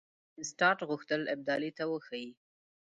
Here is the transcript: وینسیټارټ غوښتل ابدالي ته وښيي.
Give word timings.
وینسیټارټ 0.37 0.79
غوښتل 0.89 1.21
ابدالي 1.33 1.71
ته 1.77 1.83
وښيي. 1.91 2.29